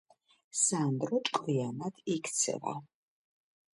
სანდრო 0.61 1.19
ჭკვიანად 1.29 2.03
იქცევა 2.17 2.77